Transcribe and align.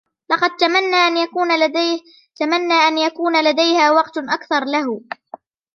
لقد 0.29 0.55
تمنى 2.39 2.75
أن 2.75 2.97
يكون 3.17 3.41
لديها 3.43 3.91
وقت 3.91 4.17
أكثر 4.17 4.65
لهُ. 4.65 5.01